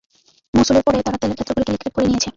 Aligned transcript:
মোসুলের 0.53 0.83
পরে, 0.83 0.97
তারা 1.05 1.17
তেলের 1.17 1.35
ক্ষেত্রগুলিকে 1.35 1.71
লিক্রেট 1.73 1.93
করে 1.95 2.07
নিয়েছে। 2.07 2.29